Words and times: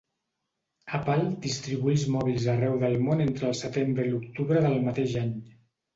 Apple 0.99 1.27
distribuí 1.43 1.93
els 1.97 2.05
mòbils 2.15 2.47
arreu 2.55 2.79
del 2.85 2.97
món 3.09 3.21
entre 3.29 3.47
el 3.51 3.55
setembre 3.61 4.07
i 4.09 4.15
l'octubre 4.15 4.65
del 4.65 4.79
mateix 4.89 5.15
any. 5.27 5.35